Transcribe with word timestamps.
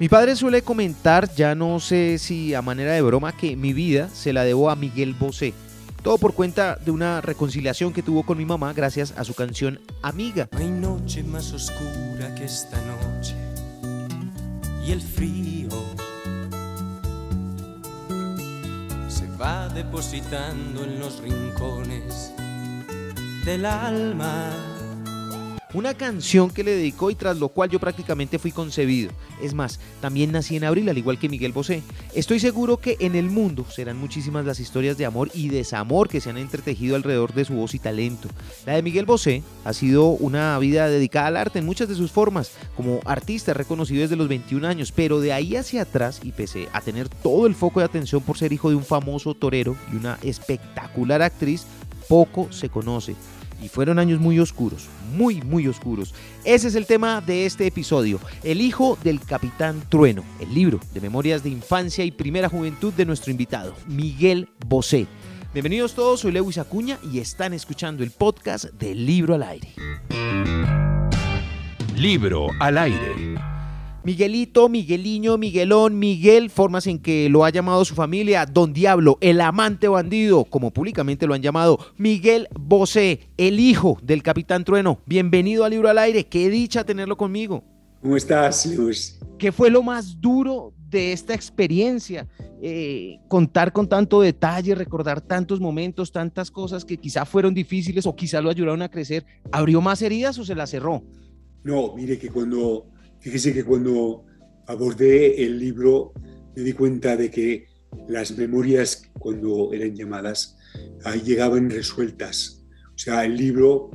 Mi 0.00 0.08
padre 0.08 0.36
suele 0.36 0.62
comentar, 0.62 1.28
ya 1.34 1.56
no 1.56 1.80
sé 1.80 2.18
si 2.18 2.54
a 2.54 2.62
manera 2.62 2.92
de 2.92 3.02
broma, 3.02 3.36
que 3.36 3.56
mi 3.56 3.72
vida 3.72 4.08
se 4.08 4.32
la 4.32 4.44
debo 4.44 4.70
a 4.70 4.76
Miguel 4.76 5.12
Bosé. 5.12 5.54
Todo 6.04 6.18
por 6.18 6.34
cuenta 6.34 6.76
de 6.76 6.92
una 6.92 7.20
reconciliación 7.20 7.92
que 7.92 8.04
tuvo 8.04 8.22
con 8.22 8.38
mi 8.38 8.44
mamá 8.44 8.72
gracias 8.72 9.12
a 9.16 9.24
su 9.24 9.34
canción 9.34 9.80
Amiga. 10.02 10.48
Hay 10.52 10.70
noche 10.70 11.24
más 11.24 11.52
oscura 11.52 12.32
que 12.36 12.44
esta 12.44 12.78
noche 12.82 13.34
y 14.86 14.92
el 14.92 15.02
frío 15.02 15.68
se 19.08 19.26
va 19.36 19.68
depositando 19.68 20.84
en 20.84 21.00
los 21.00 21.20
rincones 21.20 22.32
del 23.44 23.66
alma. 23.66 24.77
Una 25.74 25.92
canción 25.92 26.48
que 26.48 26.64
le 26.64 26.70
dedicó 26.70 27.10
y 27.10 27.14
tras 27.14 27.36
lo 27.36 27.50
cual 27.50 27.68
yo 27.68 27.78
prácticamente 27.78 28.38
fui 28.38 28.52
concebido. 28.52 29.10
Es 29.42 29.52
más, 29.52 29.78
también 30.00 30.32
nací 30.32 30.56
en 30.56 30.64
abril, 30.64 30.88
al 30.88 30.96
igual 30.96 31.18
que 31.18 31.28
Miguel 31.28 31.52
Bosé. 31.52 31.82
Estoy 32.14 32.40
seguro 32.40 32.78
que 32.78 32.96
en 33.00 33.14
el 33.14 33.28
mundo 33.28 33.66
serán 33.68 33.98
muchísimas 33.98 34.46
las 34.46 34.60
historias 34.60 34.96
de 34.96 35.04
amor 35.04 35.30
y 35.34 35.50
desamor 35.50 36.08
que 36.08 36.22
se 36.22 36.30
han 36.30 36.38
entretejido 36.38 36.96
alrededor 36.96 37.34
de 37.34 37.44
su 37.44 37.52
voz 37.52 37.74
y 37.74 37.78
talento. 37.78 38.30
La 38.64 38.76
de 38.76 38.82
Miguel 38.82 39.04
Bosé 39.04 39.42
ha 39.66 39.74
sido 39.74 40.06
una 40.06 40.58
vida 40.58 40.88
dedicada 40.88 41.26
al 41.26 41.36
arte 41.36 41.58
en 41.58 41.66
muchas 41.66 41.90
de 41.90 41.96
sus 41.96 42.12
formas, 42.12 42.52
como 42.74 43.00
artista 43.04 43.52
reconocido 43.52 44.00
desde 44.00 44.16
los 44.16 44.28
21 44.28 44.66
años, 44.66 44.90
pero 44.90 45.20
de 45.20 45.34
ahí 45.34 45.54
hacia 45.54 45.82
atrás, 45.82 46.20
y 46.22 46.32
pese 46.32 46.68
a 46.72 46.80
tener 46.80 47.10
todo 47.10 47.46
el 47.46 47.54
foco 47.54 47.80
de 47.80 47.86
atención 47.86 48.22
por 48.22 48.38
ser 48.38 48.54
hijo 48.54 48.70
de 48.70 48.76
un 48.76 48.84
famoso 48.84 49.34
torero 49.34 49.76
y 49.92 49.96
una 49.96 50.18
espectacular 50.22 51.20
actriz, 51.20 51.66
poco 52.08 52.50
se 52.52 52.70
conoce 52.70 53.14
y 53.62 53.68
fueron 53.68 53.98
años 53.98 54.20
muy 54.20 54.38
oscuros, 54.38 54.86
muy, 55.16 55.40
muy 55.42 55.66
oscuros. 55.66 56.14
Ese 56.44 56.68
es 56.68 56.74
el 56.74 56.86
tema 56.86 57.20
de 57.20 57.46
este 57.46 57.66
episodio, 57.66 58.20
El 58.42 58.60
hijo 58.60 58.98
del 59.02 59.20
capitán 59.20 59.82
Trueno, 59.88 60.24
el 60.40 60.52
libro 60.54 60.80
de 60.94 61.00
memorias 61.00 61.42
de 61.42 61.50
infancia 61.50 62.04
y 62.04 62.10
primera 62.10 62.48
juventud 62.48 62.92
de 62.92 63.06
nuestro 63.06 63.30
invitado, 63.30 63.74
Miguel 63.86 64.48
Bosé. 64.66 65.06
Bienvenidos 65.52 65.94
todos, 65.94 66.20
soy 66.20 66.32
Lewis 66.32 66.58
Acuña 66.58 66.98
y 67.10 67.18
están 67.18 67.54
escuchando 67.54 68.02
el 68.04 68.10
podcast 68.10 68.66
del 68.74 69.06
Libro 69.06 69.34
al 69.34 69.42
Aire. 69.42 69.74
Libro 71.96 72.48
al 72.60 72.78
aire. 72.78 73.57
Miguelito, 74.04 74.68
Migueliño, 74.68 75.38
Miguelón, 75.38 75.98
Miguel, 75.98 76.50
formas 76.50 76.86
en 76.86 77.00
que 77.00 77.28
lo 77.28 77.44
ha 77.44 77.50
llamado 77.50 77.84
su 77.84 77.96
familia, 77.96 78.46
Don 78.46 78.72
Diablo, 78.72 79.18
el 79.20 79.40
amante 79.40 79.88
bandido, 79.88 80.44
como 80.44 80.70
públicamente 80.70 81.26
lo 81.26 81.34
han 81.34 81.42
llamado, 81.42 81.78
Miguel 81.96 82.48
Bosé, 82.58 83.28
el 83.36 83.58
hijo 83.58 83.98
del 84.02 84.22
Capitán 84.22 84.64
Trueno. 84.64 85.00
Bienvenido 85.04 85.64
al 85.64 85.72
Libro 85.72 85.88
al 85.88 85.98
Aire, 85.98 86.24
qué 86.26 86.48
dicha 86.48 86.84
tenerlo 86.84 87.16
conmigo. 87.16 87.64
¿Cómo 88.00 88.16
estás, 88.16 88.66
Luis? 88.66 89.18
¿Qué 89.36 89.50
fue 89.50 89.68
lo 89.68 89.82
más 89.82 90.20
duro 90.20 90.72
de 90.88 91.12
esta 91.12 91.34
experiencia? 91.34 92.28
Eh, 92.62 93.18
contar 93.26 93.72
con 93.72 93.88
tanto 93.88 94.20
detalle, 94.20 94.76
recordar 94.76 95.20
tantos 95.20 95.60
momentos, 95.60 96.12
tantas 96.12 96.52
cosas 96.52 96.84
que 96.84 96.98
quizá 96.98 97.24
fueron 97.24 97.52
difíciles 97.52 98.06
o 98.06 98.14
quizá 98.14 98.40
lo 98.40 98.50
ayudaron 98.50 98.82
a 98.82 98.88
crecer. 98.88 99.26
¿Abrió 99.50 99.80
más 99.80 100.00
heridas 100.02 100.38
o 100.38 100.44
se 100.44 100.54
las 100.54 100.70
cerró? 100.70 101.02
No, 101.64 101.94
mire 101.96 102.16
que 102.16 102.30
cuando 102.30 102.86
Fíjese 103.20 103.52
que 103.52 103.64
cuando 103.64 104.24
abordé 104.66 105.44
el 105.44 105.58
libro 105.58 106.12
me 106.54 106.62
di 106.62 106.72
cuenta 106.72 107.16
de 107.16 107.30
que 107.30 107.66
las 108.08 108.36
memorias, 108.36 109.02
cuando 109.18 109.72
eran 109.72 109.94
llamadas, 109.94 110.56
ahí 111.04 111.20
llegaban 111.20 111.70
resueltas. 111.70 112.64
O 112.94 112.98
sea, 112.98 113.24
el 113.24 113.36
libro, 113.36 113.90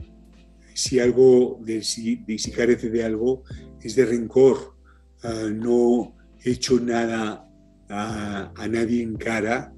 si 0.74 1.00
algo, 1.00 1.60
de, 1.64 1.84
si, 1.84 2.24
si 2.38 2.52
carece 2.52 2.90
de 2.90 3.04
algo, 3.04 3.44
es 3.82 3.96
de 3.96 4.06
rencor. 4.06 4.76
Ah, 5.24 5.50
no 5.54 6.16
he 6.44 6.52
hecho 6.52 6.80
nada 6.80 7.48
a, 7.90 8.52
a, 8.56 8.68
nadie 8.68 9.02
en 9.02 9.16
cara 9.16 9.74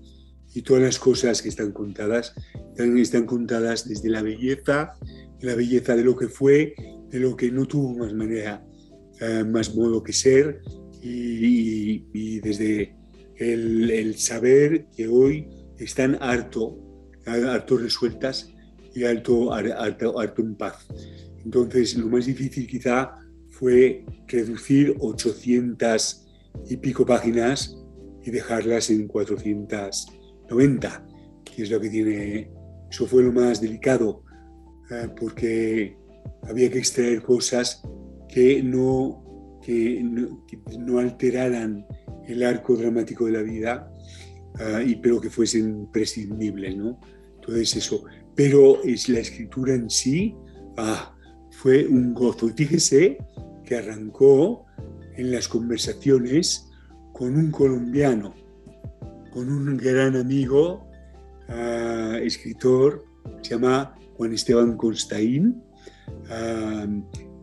y 0.53 0.61
todas 0.61 0.81
las 0.81 0.97
cosas 0.97 1.41
que 1.41 1.49
están 1.49 1.71
contadas 1.71 2.33
están, 2.71 2.97
están 2.97 3.25
contadas 3.25 3.87
desde 3.87 4.09
la 4.09 4.23
belleza, 4.23 4.93
la 5.41 5.53
belleza 5.53 5.95
de 5.95 6.03
lo 6.03 6.15
que 6.15 6.29
fue, 6.29 6.73
de 7.09 7.19
lo 7.19 7.35
que 7.35 7.51
no 7.51 7.67
tuvo 7.67 7.97
más 7.97 8.13
manera 8.13 8.65
eh, 9.21 9.43
más 9.43 9.75
modo 9.75 10.03
que 10.03 10.13
ser 10.13 10.61
y, 11.01 12.39
desde 12.39 12.95
el, 13.37 14.15
saber 14.17 14.87
que 14.95 15.07
hoy 15.07 15.47
están 15.77 16.17
harto, 16.19 16.77
harto 17.25 17.77
resueltas 17.77 18.51
y 18.93 19.03
harto, 19.03 19.53
harto, 19.53 20.19
harto 20.19 20.41
en 20.41 20.55
paz. 20.55 20.87
Entonces, 21.43 21.95
lo 21.95 22.07
más 22.07 22.25
difícil 22.25 22.67
quizá 22.67 23.11
fue 23.51 24.03
reducir 24.27 24.95
800 24.99 26.27
y 26.69 26.77
pico 26.77 27.05
páginas 27.05 27.77
y 28.23 28.31
dejarlas 28.31 28.89
en 28.89 29.07
490, 29.07 31.07
que 31.43 31.63
es 31.63 31.69
lo 31.69 31.79
que 31.79 31.89
tiene, 31.89 32.51
eso 32.89 33.05
fue 33.05 33.23
lo 33.23 33.31
más 33.31 33.61
delicado, 33.61 34.23
eh, 34.89 35.07
porque 35.19 35.95
había 36.43 36.71
que 36.71 36.79
extraer 36.79 37.21
cosas 37.21 37.83
que 38.35 38.61
no, 38.61 39.59
que 39.63 40.03
no, 40.77 40.99
alteraran 40.99 41.85
el 42.27 42.43
arco 42.43 42.75
dramático 42.75 43.27
de 43.27 43.31
la 43.31 43.41
vida, 43.41 43.89
ah, 44.59 44.83
y, 44.85 44.97
pero 44.97 45.21
que 45.21 45.29
fuesen 45.29 45.89
prescindibles, 45.89 46.75
¿no? 46.75 46.99
Entonces 47.35 47.77
eso. 47.77 48.03
Pero 48.35 48.83
es 48.83 49.07
la 49.07 49.19
escritura 49.19 49.73
en 49.73 49.89
sí 49.89 50.35
ah, 50.75 51.15
fue 51.49 51.87
un 51.87 52.13
gozo. 52.13 52.49
fíjese 52.49 53.17
que 53.63 53.77
arrancó 53.77 54.65
en 55.15 55.31
las 55.31 55.47
conversaciones 55.47 56.69
con 57.13 57.37
un 57.37 57.51
colombiano, 57.51 58.35
con 59.31 59.49
un 59.49 59.77
gran 59.77 60.17
amigo, 60.17 60.89
ah, 61.47 62.19
escritor, 62.21 63.05
se 63.41 63.51
llama 63.51 63.95
Juan 64.17 64.33
Esteban 64.33 64.75
Constaín, 64.75 65.63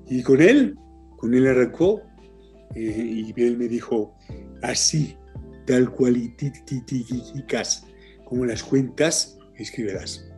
y 0.07 0.23
con 0.23 0.43
él 0.43 0.77
con 1.23 1.35
él 1.35 1.47
arrancó 1.47 2.03
eh, 2.75 3.33
y 3.37 3.41
él 3.41 3.57
me 3.57 3.69
dijo, 3.69 4.13
así, 4.61 5.17
tal 5.69 5.89
cual 5.89 6.17
y 6.17 6.35
como 8.25 8.45
las 8.45 8.61
cuentas, 8.65 9.39
escribirás. 9.55 10.29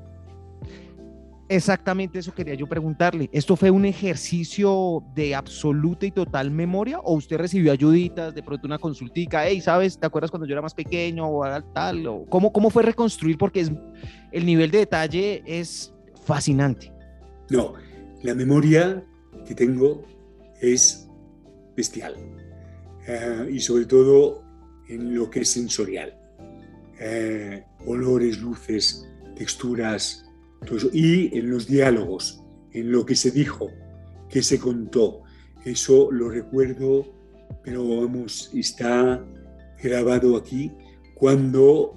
Exactamente 1.49 2.19
eso 2.19 2.35
quería 2.35 2.53
yo 2.55 2.67
preguntarle. 2.67 3.31
¿Esto 3.33 3.57
fue 3.57 3.71
un 3.71 3.87
ejercicio 3.87 5.03
de 5.15 5.35
absoluta 5.35 6.05
y 6.05 6.11
total 6.11 6.51
memoria 6.51 6.99
o 6.99 7.15
usted 7.15 7.39
recibió 7.39 7.73
ayuditas, 7.73 8.35
de 8.35 8.43
pronto 8.43 8.67
una 8.67 8.79
consultica, 8.79 9.47
hey, 9.47 9.63
¿sabes? 9.63 9.99
¿Te 9.99 10.07
acuerdas 10.07 10.31
cuando 10.31 10.47
yo 10.47 10.53
era 10.53 10.61
más 10.61 10.75
pequeño 10.75 11.27
o 11.27 11.63
tal? 11.73 12.07
O, 12.07 12.27
¿cómo, 12.27 12.53
¿Cómo 12.53 12.69
fue 12.69 12.83
reconstruir? 12.83 13.39
Porque 13.39 13.61
es, 13.61 13.73
el 14.33 14.45
nivel 14.45 14.71
de 14.71 14.79
detalle 14.79 15.43
es 15.47 15.95
fascinante. 16.27 16.93
No, 17.49 17.73
la 18.23 18.35
memoria 18.35 19.03
que 19.47 19.55
tengo 19.55 20.03
es 20.61 21.09
bestial. 21.77 22.15
Eh, 23.07 23.49
y 23.53 23.61
sobre 23.61 23.87
todo 23.87 24.43
en 24.89 25.15
lo 25.15 25.31
que 25.31 25.41
es 25.41 25.49
sensorial. 25.49 26.19
Eh, 27.01 27.65
olores, 27.87 28.41
luces, 28.41 29.07
texturas, 29.37 30.25
y 30.93 31.37
en 31.37 31.51
los 31.51 31.67
diálogos, 31.67 32.43
en 32.73 32.91
lo 32.91 33.05
que 33.05 33.15
se 33.15 33.31
dijo, 33.31 33.71
que 34.29 34.43
se 34.43 34.59
contó. 34.59 35.23
Eso 35.65 36.11
lo 36.11 36.29
recuerdo, 36.29 37.13
pero 37.63 38.01
vamos, 38.01 38.51
está 38.55 39.25
grabado 39.83 40.37
aquí 40.37 40.73
cuando 41.15 41.95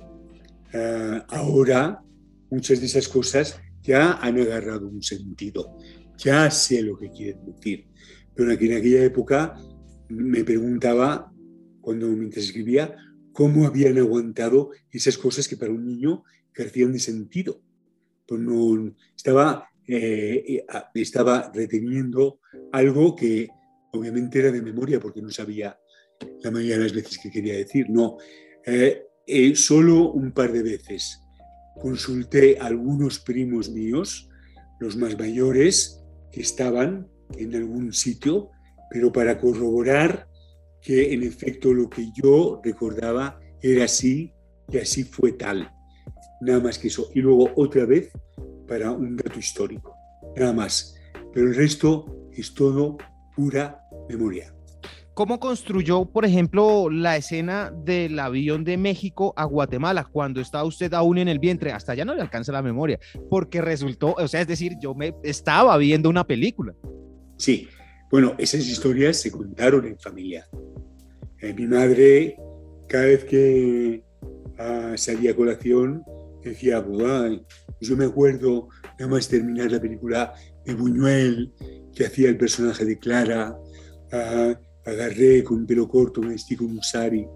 eh, 0.73 1.21
ahora 1.29 2.03
muchas 2.49 2.79
de 2.79 2.85
esas 2.85 3.07
cosas 3.07 3.59
ya 3.81 4.13
han 4.13 4.39
agarrado 4.39 4.87
un 4.87 5.01
sentido, 5.01 5.77
ya 6.17 6.51
sé 6.51 6.81
lo 6.81 6.97
que 6.97 7.09
quieren 7.09 7.45
decir. 7.45 7.87
Pero 8.37 8.51
en 8.51 8.57
aquella 8.57 9.03
época 9.03 9.57
me 10.09 10.43
preguntaba, 10.43 11.33
cuando 11.81 12.07
mientras 12.07 12.45
escribía, 12.45 12.95
cómo 13.33 13.65
habían 13.65 13.97
aguantado 13.97 14.71
esas 14.91 15.17
cosas 15.17 15.47
que 15.47 15.57
para 15.57 15.71
un 15.71 15.85
niño 15.85 16.23
carecían 16.51 16.93
de 16.93 16.99
sentido. 16.99 17.61
Pues 18.25 18.41
eh, 19.87 20.43
eh, 20.47 20.65
estaba 20.93 21.51
reteniendo 21.53 22.39
algo 22.71 23.15
que 23.15 23.47
obviamente 23.93 24.39
era 24.39 24.51
de 24.51 24.61
memoria 24.61 24.99
porque 24.99 25.21
no 25.21 25.29
sabía 25.29 25.79
la 26.41 26.51
mayoría 26.51 26.77
de 26.77 26.83
las 26.83 26.93
veces 26.93 27.17
que 27.17 27.31
quería 27.31 27.55
decir. 27.55 27.89
No, 27.89 28.17
eh, 28.65 29.05
solo 29.55 30.11
un 30.11 30.31
par 30.31 30.51
de 30.51 30.63
veces 30.63 31.19
consulté 31.79 32.57
a 32.59 32.65
algunos 32.65 33.19
primos 33.19 33.69
míos, 33.69 34.29
los 34.79 34.97
más 34.97 35.17
mayores, 35.17 36.03
que 36.31 36.41
estaban 36.41 37.07
en 37.37 37.55
algún 37.55 37.93
sitio, 37.93 38.51
pero 38.89 39.11
para 39.11 39.37
corroborar 39.37 40.27
que 40.81 41.13
en 41.13 41.23
efecto 41.23 41.73
lo 41.73 41.89
que 41.89 42.11
yo 42.13 42.61
recordaba 42.63 43.39
era 43.61 43.85
así 43.85 44.33
y 44.71 44.77
así 44.77 45.03
fue 45.03 45.33
tal. 45.33 45.71
Nada 46.41 46.59
más 46.59 46.77
que 46.77 46.87
eso. 46.87 47.09
Y 47.13 47.21
luego 47.21 47.49
otra 47.55 47.85
vez 47.85 48.11
para 48.67 48.91
un 48.91 49.15
dato 49.15 49.39
histórico. 49.39 49.95
Nada 50.35 50.53
más. 50.53 50.95
Pero 51.33 51.47
el 51.47 51.55
resto 51.55 52.29
es 52.31 52.53
todo 52.53 52.97
pura 53.35 53.81
memoria. 54.09 54.53
¿Cómo 55.17 55.39
construyó, 55.39 56.05
por 56.05 56.25
ejemplo, 56.25 56.91
la 56.91 57.17
escena 57.17 57.71
del 57.71 58.19
avión 58.19 58.63
de 58.63 58.77
México 58.77 59.33
a 59.35 59.45
Guatemala 59.45 60.07
cuando 60.11 60.39
estaba 60.41 60.63
usted 60.63 60.93
aún 60.93 61.17
en 61.17 61.27
el 61.27 61.39
vientre? 61.39 61.71
Hasta 61.71 61.95
ya 61.95 62.05
no 62.05 62.13
le 62.13 62.21
alcanza 62.21 62.51
la 62.51 62.61
memoria, 62.61 62.99
porque 63.27 63.59
resultó, 63.59 64.13
o 64.13 64.27
sea, 64.27 64.41
es 64.41 64.47
decir, 64.47 64.73
yo 64.79 64.93
me 64.93 65.15
estaba 65.23 65.75
viendo 65.77 66.07
una 66.07 66.23
película. 66.23 66.75
Sí, 67.37 67.67
bueno, 68.11 68.35
esas 68.37 68.65
historias 68.67 69.17
se 69.17 69.31
contaron 69.31 69.85
en 69.85 69.99
familia. 69.99 70.47
Eh, 71.41 71.53
mi 71.53 71.67
madre, 71.67 72.37
cada 72.87 73.05
vez 73.05 73.25
que 73.25 74.03
uh, 74.23 74.97
salía 74.97 75.31
a 75.31 75.35
colación, 75.35 76.03
decía, 76.43 76.83
yo 77.81 77.97
me 77.97 78.05
acuerdo, 78.05 78.69
nada 78.99 79.11
más 79.11 79.27
terminar 79.27 79.71
la 79.71 79.81
película, 79.81 80.33
de 80.65 80.73
Buñuel, 80.73 81.53
que 81.93 82.05
hacía 82.05 82.29
el 82.29 82.37
personaje 82.37 82.85
de 82.85 82.97
Clara. 82.97 83.55
Uh, 84.11 84.55
agarré 84.89 85.43
con 85.43 85.65
pelo 85.65 85.87
corto, 85.87 86.21
me 86.21 86.29
vestí 86.29 86.55
con 86.55 86.67
un 86.67 86.81
sari, 86.81 87.27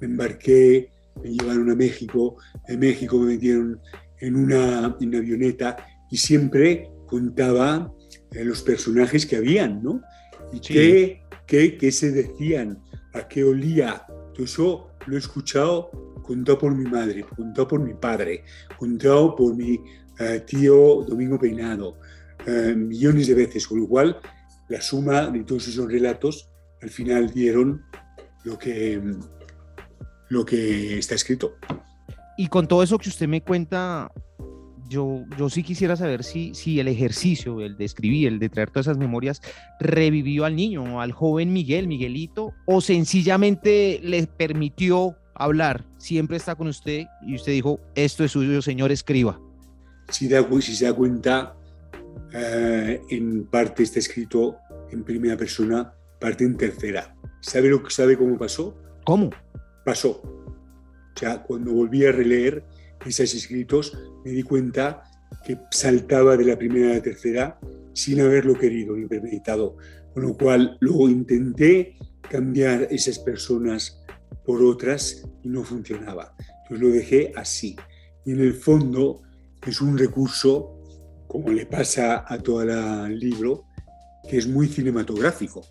me 0.00 0.06
embarqué, 0.06 0.90
me 1.22 1.30
llevaron 1.30 1.70
a 1.70 1.74
México, 1.74 2.36
de 2.66 2.76
México 2.78 3.18
me 3.18 3.34
metieron 3.34 3.78
en 4.20 4.36
una, 4.36 4.96
en 5.00 5.14
avioneta 5.14 5.76
y 6.10 6.16
siempre 6.16 6.90
contaba 7.06 7.92
eh, 8.32 8.44
los 8.44 8.62
personajes 8.62 9.26
que 9.26 9.36
habían, 9.36 9.82
¿no? 9.82 10.02
Y 10.52 10.60
qué, 10.60 11.22
qué, 11.46 11.76
qué, 11.76 11.92
se 11.92 12.10
decían, 12.10 12.82
a 13.12 13.26
qué 13.28 13.44
olía. 13.44 14.06
Todo 14.34 14.44
eso 14.44 14.90
lo 15.06 15.16
he 15.16 15.18
escuchado 15.18 15.90
contado 16.24 16.58
por 16.58 16.74
mi 16.74 16.90
madre, 16.90 17.24
contado 17.36 17.68
por 17.68 17.80
mi 17.80 17.94
padre, 17.94 18.44
contado 18.78 19.36
por 19.36 19.54
mi 19.54 19.78
eh, 20.18 20.42
tío 20.46 21.04
Domingo 21.06 21.38
Peinado, 21.38 21.98
eh, 22.46 22.74
millones 22.74 23.28
de 23.28 23.34
veces, 23.34 23.68
con 23.68 23.80
lo 23.80 23.88
cual 23.88 24.18
la 24.68 24.80
suma 24.80 25.28
de 25.28 25.44
todos 25.44 25.68
esos 25.68 25.86
relatos 25.86 26.48
al 26.82 26.90
final 26.90 27.30
dieron 27.30 27.84
lo 28.44 28.58
que, 28.58 29.00
lo 30.28 30.44
que 30.44 30.98
está 30.98 31.14
escrito. 31.14 31.56
Y 32.36 32.48
con 32.48 32.66
todo 32.66 32.82
eso 32.82 32.98
que 32.98 33.08
usted 33.08 33.28
me 33.28 33.42
cuenta, 33.42 34.10
yo, 34.88 35.24
yo 35.38 35.48
sí 35.50 35.62
quisiera 35.62 35.96
saber 35.96 36.24
si, 36.24 36.54
si 36.54 36.80
el 36.80 36.88
ejercicio, 36.88 37.60
el 37.60 37.76
de 37.76 37.84
escribir, 37.84 38.28
el 38.28 38.38
de 38.38 38.48
traer 38.48 38.70
todas 38.70 38.86
esas 38.86 38.98
memorias, 38.98 39.40
revivió 39.80 40.44
al 40.44 40.56
niño, 40.56 41.00
al 41.00 41.12
joven 41.12 41.52
Miguel, 41.52 41.88
Miguelito, 41.88 42.52
o 42.66 42.80
sencillamente 42.80 44.00
le 44.02 44.26
permitió 44.26 45.16
hablar, 45.34 45.84
siempre 45.98 46.36
está 46.36 46.54
con 46.54 46.68
usted 46.68 47.06
y 47.26 47.34
usted 47.34 47.52
dijo, 47.52 47.80
esto 47.94 48.24
es 48.24 48.32
suyo, 48.32 48.62
señor, 48.62 48.92
escriba. 48.92 49.40
Si, 50.08 50.28
da, 50.28 50.46
si 50.60 50.76
se 50.76 50.84
da 50.84 50.92
cuenta, 50.92 51.56
eh, 52.32 53.00
en 53.10 53.46
parte 53.46 53.82
está 53.82 53.98
escrito 53.98 54.56
en 54.90 55.02
primera 55.02 55.36
persona 55.36 55.92
parte 56.20 56.44
en 56.44 56.56
tercera. 56.56 57.14
¿Sabe, 57.40 57.68
lo, 57.68 57.88
¿Sabe 57.90 58.16
cómo 58.16 58.38
pasó? 58.38 58.74
¿Cómo? 59.04 59.30
Pasó. 59.84 60.22
O 60.22 61.18
sea, 61.18 61.42
cuando 61.42 61.72
volví 61.72 62.04
a 62.06 62.12
releer 62.12 62.64
esos 63.04 63.34
escritos, 63.34 63.96
me 64.24 64.32
di 64.32 64.42
cuenta 64.42 65.02
que 65.44 65.58
saltaba 65.70 66.36
de 66.36 66.44
la 66.44 66.56
primera 66.56 66.92
a 66.92 66.94
la 66.94 67.02
tercera 67.02 67.58
sin 67.92 68.20
haberlo 68.20 68.58
querido 68.58 68.96
ni 68.96 69.06
premeditado. 69.06 69.76
Con 70.12 70.22
lo 70.22 70.36
cual, 70.36 70.76
luego 70.80 71.08
intenté 71.08 71.96
cambiar 72.22 72.88
esas 72.90 73.18
personas 73.18 74.00
por 74.44 74.62
otras 74.62 75.24
y 75.42 75.48
no 75.48 75.64
funcionaba. 75.64 76.34
Entonces 76.62 76.80
lo 76.80 76.94
dejé 76.94 77.32
así. 77.36 77.76
Y 78.24 78.32
en 78.32 78.40
el 78.40 78.54
fondo 78.54 79.22
es 79.66 79.80
un 79.80 79.98
recurso, 79.98 80.80
como 81.26 81.50
le 81.50 81.66
pasa 81.66 82.24
a 82.26 82.38
todo 82.38 82.62
el 82.62 83.18
libro, 83.18 83.64
que 84.28 84.38
es 84.38 84.46
muy 84.46 84.68
cinematográfico. 84.68 85.62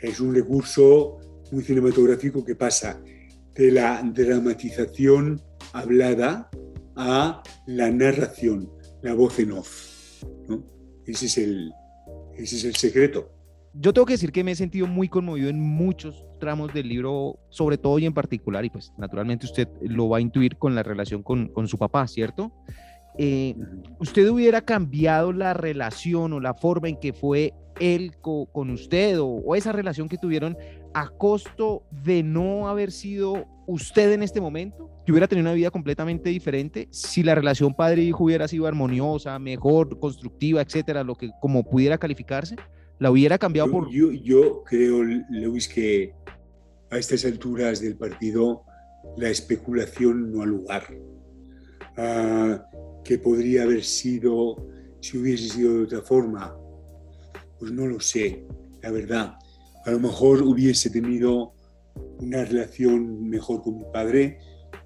Es 0.00 0.20
un 0.20 0.34
recurso 0.34 1.18
muy 1.52 1.62
cinematográfico 1.62 2.44
que 2.44 2.56
pasa 2.56 3.00
de 3.54 3.70
la 3.70 4.02
dramatización 4.02 5.40
hablada 5.72 6.50
a 6.96 7.42
la 7.66 7.90
narración, 7.90 8.70
la 9.02 9.14
voz 9.14 9.38
en 9.38 9.52
off. 9.52 10.22
Ese, 11.06 11.26
es 11.26 11.38
el, 11.38 11.72
ese 12.36 12.56
es 12.56 12.64
el 12.64 12.76
secreto. 12.76 13.30
Yo 13.72 13.92
tengo 13.92 14.06
que 14.06 14.14
decir 14.14 14.32
que 14.32 14.42
me 14.42 14.52
he 14.52 14.56
sentido 14.56 14.86
muy 14.86 15.08
conmovido 15.08 15.48
en 15.48 15.60
muchos 15.60 16.26
tramos 16.40 16.74
del 16.74 16.88
libro, 16.88 17.38
sobre 17.50 17.78
todo 17.78 17.98
y 17.98 18.06
en 18.06 18.14
particular, 18.14 18.64
y 18.64 18.70
pues 18.70 18.92
naturalmente 18.98 19.46
usted 19.46 19.68
lo 19.82 20.08
va 20.08 20.18
a 20.18 20.20
intuir 20.20 20.56
con 20.56 20.74
la 20.74 20.82
relación 20.82 21.22
con, 21.22 21.48
con 21.48 21.68
su 21.68 21.78
papá, 21.78 22.06
¿cierto? 22.08 22.52
Eh, 23.18 23.54
¿Usted 23.98 24.28
hubiera 24.28 24.62
cambiado 24.62 25.32
la 25.32 25.54
relación 25.54 26.32
o 26.32 26.40
la 26.40 26.54
forma 26.54 26.88
en 26.88 26.96
que 26.96 27.12
fue 27.12 27.52
él 27.78 28.16
con 28.20 28.70
usted 28.70 29.18
o, 29.20 29.54
esa 29.54 29.72
relación 29.72 30.08
que 30.08 30.18
tuvieron 30.18 30.56
a 30.94 31.08
costo 31.08 31.82
de 31.90 32.22
no 32.22 32.68
haber 32.68 32.92
sido 32.92 33.46
usted 33.70 34.12
en 34.12 34.22
este 34.22 34.40
momento? 34.40 34.90
¿Que 35.04 35.12
hubiera 35.12 35.26
tenido 35.26 35.46
una 35.46 35.54
vida 35.54 35.70
completamente 35.70 36.30
diferente 36.30 36.88
si 36.90 37.22
la 37.22 37.34
relación 37.34 37.74
padre-hijo 37.74 38.24
hubiera 38.24 38.48
sido 38.48 38.66
armoniosa, 38.66 39.38
mejor, 39.38 39.98
constructiva, 39.98 40.62
etcétera, 40.62 41.04
lo 41.04 41.14
que 41.14 41.30
como 41.40 41.64
pudiera 41.64 41.98
calificarse? 41.98 42.56
¿La 42.98 43.10
hubiera 43.10 43.38
cambiado 43.38 43.70
por.? 43.70 43.90
Yo, 43.90 44.12
yo 44.12 44.62
creo, 44.64 45.02
Luis, 45.02 45.68
que 45.68 46.12
a 46.90 46.98
estas 46.98 47.24
alturas 47.24 47.80
del 47.80 47.96
partido 47.96 48.62
la 49.16 49.28
especulación 49.30 50.32
no 50.32 50.42
ha 50.42 50.46
lugar. 50.46 50.84
Ah, 51.96 52.62
que 53.04 53.18
podría 53.18 53.62
haber 53.62 53.82
sido 53.82 54.56
si 55.00 55.18
hubiese 55.18 55.48
sido 55.48 55.78
de 55.78 55.84
otra 55.84 56.02
forma 56.02 56.54
pues 57.60 57.70
no 57.72 57.86
lo 57.86 58.00
sé, 58.00 58.46
la 58.82 58.90
verdad. 58.90 59.34
A 59.84 59.90
lo 59.90 60.00
mejor 60.00 60.42
hubiese 60.42 60.88
tenido 60.88 61.52
una 62.18 62.44
relación 62.44 63.28
mejor 63.28 63.62
con 63.62 63.78
mi 63.78 63.84
padre 63.92 64.38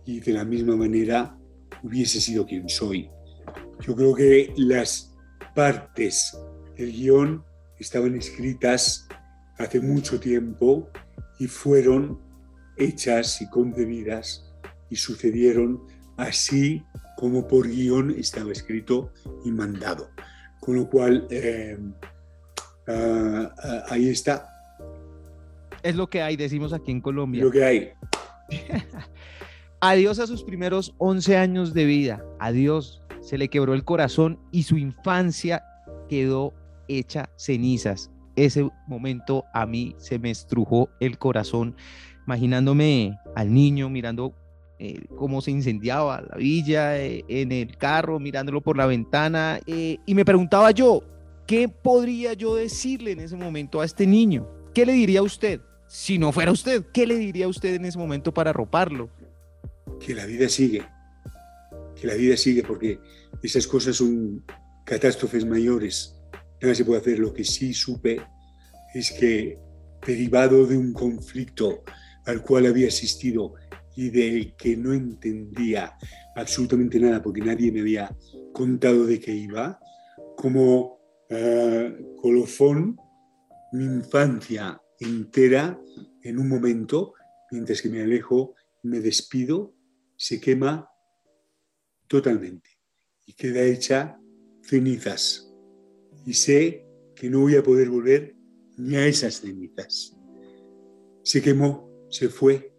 y 0.05 0.21
de 0.21 0.33
la 0.33 0.45
misma 0.45 0.77
manera 0.77 1.37
hubiese 1.83 2.21
sido 2.21 2.47
quien 2.47 2.69
soy. 2.69 3.11
Yo 3.81 3.95
creo 3.95 4.15
que 4.15 4.53
las 4.57 5.15
partes 5.55 6.37
del 6.77 6.93
guion 6.93 7.45
estaban 7.79 8.15
escritas 8.15 9.09
hace 9.59 9.81
mucho 9.81 10.19
tiempo 10.21 10.89
y 11.39 11.47
fueron 11.47 12.21
hechas 12.77 13.41
y 13.41 13.49
concebidas 13.51 14.53
y 14.91 14.97
sucedieron 14.97 15.83
así 16.17 16.83
como 17.17 17.47
por 17.47 17.69
guion 17.69 18.11
estaba 18.11 18.53
escrito 18.53 19.13
y 19.45 19.51
mandado. 19.51 20.11
Con 20.61 20.77
lo 20.77 20.89
cual, 20.89 21.27
eh, 21.31 21.77
Ah, 22.87 23.55
ah, 23.63 23.83
ahí 23.89 24.09
está. 24.11 24.54
Es 25.85 25.95
lo 25.95 26.09
que 26.09 26.23
hay, 26.23 26.37
decimos 26.37 26.73
aquí 26.73 26.91
en 26.91 27.01
Colombia. 27.01 27.45
Lo 27.45 27.51
que 27.51 27.65
hay. 27.65 27.91
Adiós 29.81 30.19
a 30.19 30.27
sus 30.27 30.43
primeros 30.43 30.94
11 30.99 31.37
años 31.37 31.75
de 31.75 31.85
vida. 31.85 32.25
Adiós. 32.41 33.03
Se 33.20 33.39
le 33.39 33.49
quebró 33.49 33.75
el 33.75 33.85
corazón 33.85 34.39
y 34.51 34.65
su 34.65 34.77
infancia 34.77 35.63
quedó 36.08 36.53
hecha 36.89 37.31
cenizas. 37.37 38.11
Ese 38.37 38.69
momento 38.87 39.44
a 39.55 39.65
mí 39.65 39.94
se 39.99 40.19
me 40.19 40.31
estrujó 40.31 40.91
el 41.01 41.17
corazón, 41.19 41.77
imaginándome 42.27 43.17
al 43.37 43.55
niño 43.55 43.89
mirando 43.89 44.35
eh, 44.79 45.05
cómo 45.17 45.41
se 45.41 45.53
incendiaba 45.53 46.20
la 46.20 46.37
villa 46.37 46.99
eh, 46.99 47.25
en 47.29 47.53
el 47.53 47.77
carro, 47.77 48.19
mirándolo 48.19 48.61
por 48.61 48.77
la 48.77 48.87
ventana. 48.87 49.61
Eh, 49.67 49.99
y 50.05 50.15
me 50.15 50.25
preguntaba 50.25 50.70
yo, 50.73 51.03
¿Qué 51.47 51.69
podría 51.69 52.32
yo 52.32 52.55
decirle 52.55 53.13
en 53.13 53.20
ese 53.20 53.37
momento 53.37 53.82
a 53.82 53.85
este 53.85 54.06
niño? 54.06 54.49
¿Qué 54.73 54.87
le 54.87 54.93
diría 54.93 55.20
a 55.20 55.25
usted? 55.25 55.61
Si 55.94 56.19
no 56.19 56.32
fuera 56.32 56.51
usted, 56.51 56.86
¿qué 56.93 57.06
le 57.06 57.17
diría 57.17 57.46
usted 57.46 57.72
en 57.72 57.84
ese 57.84 57.98
momento 57.98 58.34
para 58.34 58.51
arroparlo? 58.51 59.08
Que 60.01 60.13
la 60.13 60.27
vida 60.27 60.48
sigue, 60.48 60.82
que 61.94 62.08
la 62.08 62.15
vida 62.15 62.36
sigue 62.36 62.65
porque 62.65 62.98
esas 63.44 63.65
cosas 63.69 63.94
son 63.94 64.44
catástrofes 64.84 65.46
mayores. 65.46 66.20
Nada 66.60 66.74
se 66.74 66.84
puede 66.84 67.01
hacer. 67.01 67.20
Lo 67.20 67.32
que 67.32 67.44
sí 67.44 67.72
supe 67.72 68.20
es 68.93 69.13
que 69.13 69.56
derivado 70.05 70.67
de 70.67 70.77
un 70.77 70.93
conflicto 70.93 71.84
al 72.27 72.43
cual 72.43 72.67
había 72.67 72.89
asistido 72.89 73.55
y 73.94 74.10
del 74.10 74.56
que 74.56 74.77
no 74.77 74.93
entendía 74.93 75.96
absolutamente 76.34 76.98
nada 76.98 77.22
porque 77.22 77.41
nadie 77.41 77.70
me 77.70 77.82
había 77.82 78.13
contado 78.53 79.06
de 79.06 79.20
qué 79.20 79.32
iba, 79.32 79.79
como 80.36 80.98
uh, 81.31 82.17
colofón 82.20 82.96
mi 83.72 83.84
infancia 83.84 84.81
entera 85.05 85.81
en 86.23 86.39
un 86.39 86.49
momento, 86.49 87.15
mientras 87.51 87.82
que 87.82 87.89
me 87.89 88.03
alejo, 88.03 88.55
me 88.82 89.01
despido, 89.01 89.75
se 90.17 90.41
quema 90.41 90.89
totalmente 92.06 92.70
y 93.27 93.34
queda 93.34 93.63
hecha 93.63 94.19
cenizas. 94.63 95.51
Y 96.27 96.34
sé 96.34 96.87
que 97.15 97.29
no 97.31 97.41
voy 97.41 97.56
a 97.56 97.63
poder 97.63 97.91
volver 97.91 98.34
ni 98.77 98.96
a 98.96 99.06
esas 99.06 99.41
cenizas. 99.41 100.17
Se 101.23 101.41
quemó, 101.41 101.91
se 102.11 102.29
fue 102.29 102.73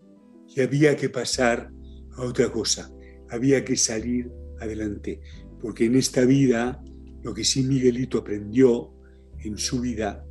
y 0.56 0.62
había 0.62 0.96
que 0.96 1.10
pasar 1.10 1.72
a 2.18 2.22
otra 2.22 2.52
cosa, 2.52 2.92
había 3.30 3.66
que 3.66 3.76
salir 3.76 4.32
adelante, 4.60 5.20
porque 5.60 5.86
en 5.86 5.96
esta 5.96 6.26
vida 6.26 6.82
lo 7.24 7.34
que 7.34 7.44
sí 7.44 7.64
Miguelito 7.64 8.20
aprendió 8.20 8.94
en 9.40 9.58
su 9.58 9.82
vida 9.82 10.26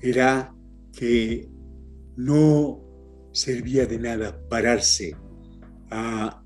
era 0.00 0.54
que 0.98 1.48
no 2.16 2.82
servía 3.32 3.86
de 3.86 4.00
nada 4.00 4.36
pararse 4.48 5.14
a 5.92 6.42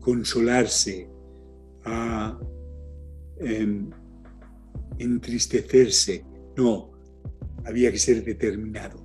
consolarse, 0.00 1.08
a 1.84 2.36
em, 3.38 3.88
entristecerse. 4.98 6.24
No, 6.56 6.90
había 7.64 7.92
que 7.92 7.98
ser 7.98 8.24
determinado, 8.24 8.98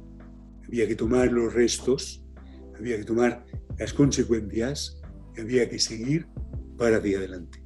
había 0.65 0.87
que 0.87 0.95
tomar 0.95 1.31
los 1.31 1.53
restos, 1.53 2.25
había 2.75 2.97
que 2.97 3.05
tomar 3.05 3.45
las 3.77 3.93
consecuencias 3.93 4.99
había 5.37 5.69
que 5.69 5.77
seguir 5.77 6.25
para 6.79 6.97
adelante. 6.97 7.63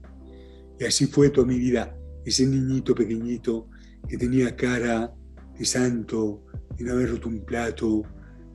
Y 0.78 0.84
así 0.84 1.08
fue 1.08 1.30
toda 1.30 1.48
mi 1.48 1.58
vida, 1.58 1.98
ese 2.26 2.46
niñito 2.46 2.94
pequeñito 2.94 3.70
que 4.10 4.18
tenía 4.18 4.58
cara 4.58 5.16
de 5.58 5.64
santo, 5.64 6.44
de 6.78 6.84
no 6.84 6.94
haber 6.94 7.12
roto 7.12 7.30
un 7.30 7.46
plato, 7.46 8.04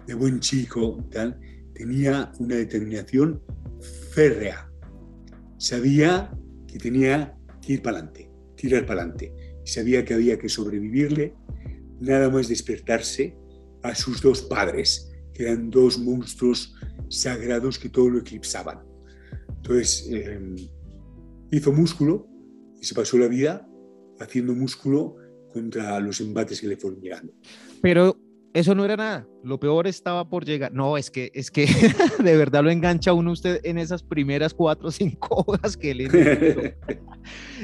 de 0.06 0.14
buen 0.14 0.40
chico, 0.40 1.04
tal, 1.10 1.38
tenía 1.74 2.32
una 2.38 2.56
determinación 2.56 3.42
férrea. 4.12 4.70
Sabía 5.58 6.32
que 6.66 6.78
tenía 6.78 7.36
que 7.60 7.74
ir 7.74 7.82
para 7.82 7.98
adelante, 7.98 8.30
tirar 8.56 8.86
para 8.86 9.02
adelante. 9.02 9.32
Sabía 9.64 10.04
que 10.04 10.14
había 10.14 10.38
que 10.38 10.48
sobrevivirle, 10.48 11.34
nada 12.00 12.30
más 12.30 12.48
despertarse 12.48 13.36
a 13.82 13.94
sus 13.94 14.20
dos 14.22 14.42
padres, 14.42 15.12
que 15.34 15.44
eran 15.44 15.70
dos 15.70 15.98
monstruos 15.98 16.74
sagrados 17.08 17.78
que 17.78 17.88
todo 17.88 18.10
lo 18.10 18.18
eclipsaban. 18.20 18.80
Entonces, 19.56 20.08
em, 20.10 20.56
hizo 21.50 21.72
músculo 21.72 22.28
y 22.80 22.84
se 22.84 22.94
pasó 22.94 23.18
la 23.18 23.28
vida 23.28 23.68
haciendo 24.18 24.54
músculo 24.54 25.16
contra 25.52 26.00
los 26.00 26.20
embates 26.20 26.60
que 26.60 26.68
le 26.68 26.76
fueron 26.76 27.00
llegando. 27.00 27.32
Pero 27.82 28.16
eso 28.54 28.74
no 28.74 28.84
era 28.84 28.96
nada, 28.96 29.28
lo 29.44 29.60
peor 29.60 29.86
estaba 29.86 30.28
por 30.28 30.44
llegar. 30.44 30.72
No, 30.72 30.96
es 30.96 31.10
que, 31.10 31.30
es 31.34 31.50
que 31.50 31.66
de 32.22 32.36
verdad 32.36 32.64
lo 32.64 32.70
engancha 32.70 33.12
uno 33.12 33.32
usted 33.32 33.60
en 33.62 33.78
esas 33.78 34.02
primeras 34.02 34.54
cuatro 34.54 34.88
o 34.88 34.90
cinco 34.90 35.28
hojas 35.46 35.76
que 35.76 35.94
le 35.94 36.08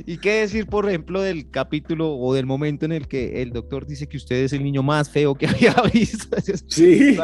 ¿Y 0.07 0.19
qué 0.19 0.41
decir, 0.41 0.67
por 0.67 0.89
ejemplo, 0.89 1.23
del 1.23 1.51
capítulo 1.51 2.15
o 2.17 2.35
del 2.35 2.47
momento 2.47 2.85
en 2.85 2.93
el 2.93 3.09
que 3.09 3.43
el 3.43 3.51
doctor 3.51 3.87
dice 3.87 4.07
que 4.07 4.19
usted 4.19 4.37
es 4.45 4.53
el 4.53 4.63
niño 4.63 4.83
más 4.83 5.11
feo 5.11 5.35
que 5.35 5.47
había 5.47 5.75
visto? 5.93 6.37
Sí. 6.69 7.17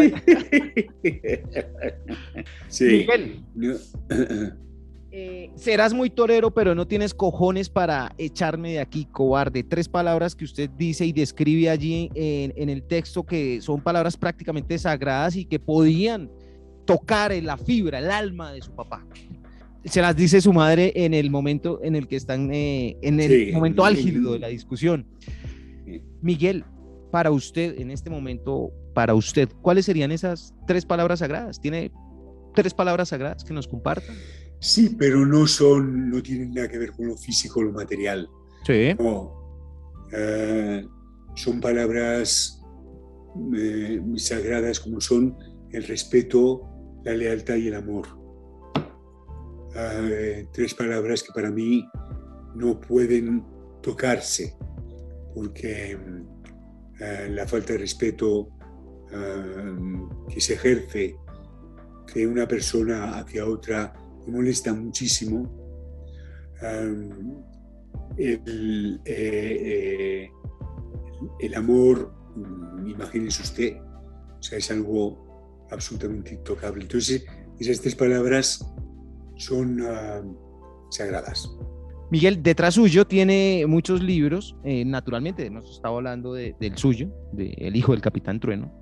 sí. 2.69 2.85
Miguel. 2.85 3.45
Eh, 5.13 5.51
serás 5.57 5.93
muy 5.93 6.09
torero, 6.09 6.53
pero 6.53 6.75
no 6.77 6.87
tienes 6.87 7.15
cojones 7.15 7.69
para 7.69 8.15
echarme 8.17 8.73
de 8.73 8.81
aquí, 8.81 9.07
cobarde. 9.07 9.65
Tres 9.65 9.89
palabras 9.89 10.37
que 10.37 10.45
usted 10.45 10.71
dice 10.71 11.05
y 11.05 11.13
describe 11.13 11.69
allí 11.69 12.11
en, 12.15 12.69
el 12.69 12.85
texto 12.85 13.25
que 13.25 13.61
son 13.61 13.81
palabras 13.81 14.17
prácticamente 14.17 14.79
sagradas 14.79 15.35
y 15.35 15.47
que 15.47 15.59
podían 15.59 16.31
tocar 16.85 17.33
en 17.33 17.47
la 17.47 17.57
fibra, 17.57 17.99
el 17.99 18.11
alma 18.11 18.53
de 18.53 18.63
su 18.63 18.73
papá. 18.73 19.05
Se 19.85 20.01
las 20.01 20.15
dice 20.15 20.41
su 20.41 20.53
madre 20.53 20.93
en 20.95 21.15
el 21.15 21.31
momento 21.31 21.81
en 21.83 21.97
el 21.97 22.07
que 22.07 22.17
están, 22.17 22.53
eh, 22.53 22.97
en 23.03 23.19
el 23.19 23.53
momento 23.53 23.85
álgido 23.85 24.35
de 24.35 24.39
la 24.39 24.49
discusión. 24.49 25.07
Miguel, 26.23 26.65
para 27.11 27.33
usted, 27.33 27.81
en 27.81 27.91
este 27.91 28.11
momento, 28.11 28.71
para 28.95 29.15
usted, 29.15 29.49
¿cuáles 29.63 29.87
serían 29.87 30.13
esas 30.13 30.55
tres 30.69 30.87
palabras 30.87 31.19
sagradas? 31.19 31.61
¿Tiene 31.61 31.91
tres 32.55 32.75
palabras 32.75 33.09
sagradas 33.09 33.43
que 33.43 33.53
nos 33.53 33.67
compartan? 33.67 34.15
Sí, 34.61 34.95
pero 34.99 35.25
no 35.25 35.47
son, 35.47 36.11
no 36.11 36.23
tienen 36.23 36.53
nada 36.53 36.69
que 36.69 36.79
ver 36.79 36.93
con 36.93 37.09
lo 37.09 37.17
físico, 37.17 37.63
lo 37.63 37.73
material. 37.73 38.29
Sí. 38.67 38.95
Eh, 40.13 40.87
son 41.35 41.61
palabras 41.61 42.63
eh, 43.57 44.03
sagradas 44.17 44.81
como 44.81 45.01
son 45.01 45.35
el 45.71 45.85
respeto, 45.85 46.69
la 47.05 47.15
lealtad 47.15 47.57
y 47.57 47.69
el 47.69 47.75
amor. 47.75 48.07
Eh, 49.75 50.47
tres 50.53 50.75
palabras 50.75 51.23
que 51.23 51.33
para 51.33 51.51
mí 51.51 51.89
no 52.55 52.79
pueden 52.81 53.43
tocarse, 53.81 54.59
porque 55.35 55.99
la 57.31 57.47
falta 57.47 57.73
de 57.73 57.79
respeto 57.79 58.49
que 60.29 60.41
se 60.41 60.53
ejerce 60.55 61.17
de 62.15 62.27
una 62.27 62.47
persona 62.47 63.19
hacia 63.19 63.47
otra 63.47 63.95
me 64.27 64.33
molesta 64.33 64.73
muchísimo. 64.73 65.49
el, 68.17 69.01
eh, 69.05 70.27
eh, 70.27 70.31
el, 71.39 71.55
amor, 71.55 72.13
mm, 72.37 72.89
imagínese 72.89 73.43
usted, 73.43 73.77
o 74.39 74.43
sea, 74.43 74.59
es 74.59 74.71
algo 74.71 75.67
absolutamente 75.71 76.35
intocable. 76.35 76.83
Entonces, 76.83 77.25
esas 77.59 77.81
tres 77.81 77.95
palabras 77.95 78.65
son 79.37 79.83
sagradas. 80.91 81.49
Miguel, 82.11 82.43
detrás 82.43 82.75
suyo 82.75 83.07
tiene 83.07 83.65
muchos 83.69 84.03
libros, 84.03 84.57
eh, 84.65 84.85
naturalmente, 84.85 85.47
hemos 85.47 85.71
estado 85.71 85.97
hablando 85.97 86.33
del 86.35 86.77
suyo, 86.77 87.09
de 87.33 87.55
El 87.59 87.77
hijo 87.77 87.93
del 87.93 88.01
capitán 88.01 88.41
Trueno, 88.41 88.73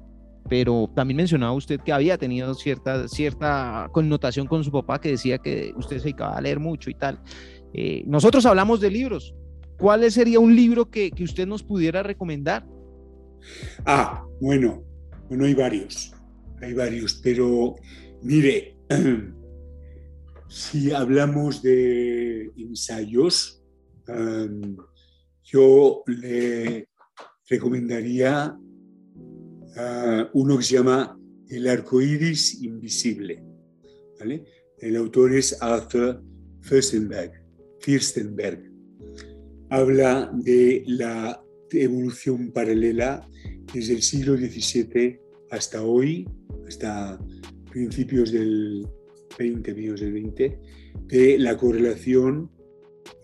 pero 0.48 0.90
también 0.94 1.16
mencionaba 1.16 1.52
usted 1.52 1.80
que 1.80 1.92
había 1.92 2.16
tenido 2.18 2.54
cierta, 2.54 3.06
cierta 3.08 3.88
connotación 3.92 4.46
con 4.46 4.64
su 4.64 4.72
papá 4.72 5.00
que 5.00 5.10
decía 5.10 5.38
que 5.38 5.72
usted 5.76 5.98
se 5.98 6.04
dedicaba 6.04 6.36
a 6.36 6.40
leer 6.40 6.58
mucho 6.58 6.90
y 6.90 6.94
tal. 6.94 7.20
Eh, 7.74 8.02
nosotros 8.06 8.46
hablamos 8.46 8.80
de 8.80 8.90
libros. 8.90 9.34
¿Cuál 9.78 10.10
sería 10.10 10.40
un 10.40 10.56
libro 10.56 10.90
que, 10.90 11.10
que, 11.10 11.22
usted 11.22 11.46
nos 11.46 11.62
pudiera 11.62 12.02
recomendar? 12.02 12.66
Ah, 13.86 14.24
bueno, 14.40 14.82
bueno, 15.28 15.44
hay 15.44 15.54
varios, 15.54 16.12
hay 16.60 16.74
varios, 16.74 17.20
pero 17.22 17.76
mire, 18.22 18.76
si 20.48 20.92
hablamos 20.92 21.62
de 21.62 22.50
ensayos, 22.56 23.62
yo 25.44 26.02
le 26.06 26.88
recomendaría 27.48 28.58
uno 30.32 30.58
que 30.58 30.64
se 30.64 30.74
llama 30.74 31.18
El 31.48 31.68
arco 31.68 32.00
iris 32.00 32.62
invisible. 32.62 33.42
El 34.78 34.96
autor 34.96 35.34
es 35.34 35.60
Arthur 35.62 36.22
Fürstenberg. 36.62 37.32
Fürstenberg. 37.80 38.70
Habla 39.70 40.30
de 40.34 40.82
la 40.86 41.42
evolución 41.72 42.50
paralela 42.52 43.28
desde 43.72 43.94
el 43.94 44.02
siglo 44.02 44.36
XVII 44.36 45.20
hasta 45.50 45.82
hoy, 45.82 46.26
hasta 46.66 47.18
principios 47.70 48.32
del 48.32 48.86
20, 49.38 49.74
del 49.74 50.12
20, 50.12 50.60
de 51.06 51.38
la 51.38 51.56
correlación 51.56 52.50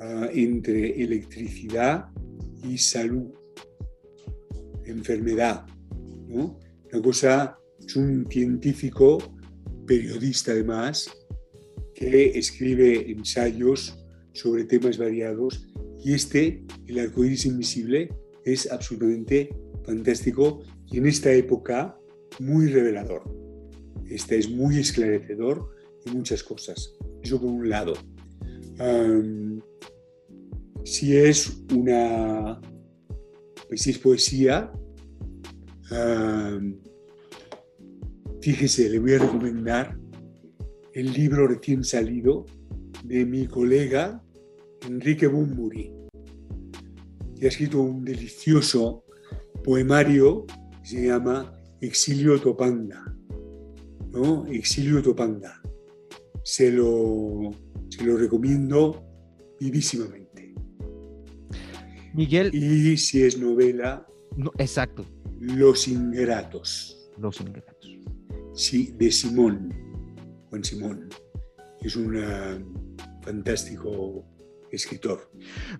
ah, 0.00 0.28
entre 0.32 1.02
electricidad 1.02 2.06
y 2.62 2.78
salud, 2.78 3.30
enfermedad, 4.84 5.66
una 6.28 7.02
cosa, 7.02 7.58
es 7.78 7.96
un 7.96 8.26
científico, 8.30 9.18
periodista 9.86 10.52
además, 10.52 11.10
que 11.94 12.38
escribe 12.38 13.10
ensayos 13.10 13.98
sobre 14.32 14.64
temas 14.64 14.98
variados 14.98 15.66
y 16.04 16.12
este, 16.12 16.64
el 16.86 16.98
arcoíris 16.98 17.46
invisible, 17.46 18.10
es 18.44 18.70
absolutamente 18.70 19.54
fantástico 19.84 20.62
y 20.86 20.98
en 20.98 21.06
esta 21.06 21.32
época 21.32 21.96
muy 22.40 22.68
revelador. 22.68 23.22
Este 24.08 24.38
es 24.38 24.50
muy 24.50 24.78
esclarecedor 24.78 25.70
de 26.04 26.12
muchas 26.12 26.42
cosas. 26.42 26.94
Eso 27.22 27.40
por 27.40 27.50
un 27.50 27.68
lado. 27.68 27.94
si 30.84 31.16
es 31.16 31.56
una, 31.72 32.60
pues 33.68 33.82
si 33.82 33.90
es 33.90 33.98
poesía, 33.98 34.70
fíjese, 38.40 38.88
le 38.88 38.98
voy 38.98 39.14
a 39.14 39.18
recomendar 39.18 39.98
el 40.92 41.12
libro 41.12 41.46
recién 41.48 41.84
salido 41.84 42.46
de 43.04 43.26
mi 43.26 43.46
colega 43.46 44.22
Enrique 44.88 45.26
Bumburi, 45.26 45.92
que 47.38 47.46
ha 47.46 47.48
escrito 47.48 47.80
un 47.80 48.04
delicioso 48.04 49.04
poemario 49.62 50.46
que 50.82 50.88
se 50.88 51.06
llama 51.06 51.52
Exilio 51.80 52.40
Topanga. 52.40 53.14
¿no? 54.12 54.46
Exilio 54.46 55.02
Topanga. 55.02 55.60
Se 56.44 56.70
lo, 56.70 57.50
se 57.88 58.04
lo 58.04 58.16
recomiendo 58.16 59.04
vivísimamente. 59.58 60.54
Miguel. 62.14 62.54
Y 62.54 62.96
si 62.96 63.22
es 63.22 63.38
novela. 63.38 64.06
No, 64.36 64.52
exacto. 64.58 65.04
Los 65.40 65.88
Ingratos. 65.88 67.10
Los 67.18 67.40
Ingratos. 67.40 67.98
Sí, 68.54 68.94
de 68.98 69.10
Simón, 69.10 69.74
Juan 70.50 70.64
Simón. 70.64 71.08
Es 71.80 71.96
un 71.96 72.16
fantástico 73.22 74.24
escritor. 74.70 75.30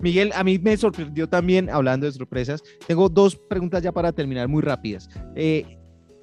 Miguel, 0.01 0.33
a 0.35 0.45
mí 0.45 0.59
me 0.59 0.77
sorprendió 0.77 1.29
también, 1.29 1.69
hablando 1.71 2.07
de 2.07 2.13
sorpresas, 2.13 2.63
tengo 2.87 3.09
dos 3.09 3.37
preguntas 3.37 3.83
ya 3.83 3.93
para 3.93 4.13
terminar 4.13 4.49
muy 4.49 4.63
rápidas. 4.63 5.09
Eh, 5.35 5.79